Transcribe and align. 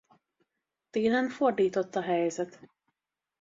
Télen 0.89 1.29
fordított 1.29 1.95
a 1.95 2.01
helyzet. 2.01 2.59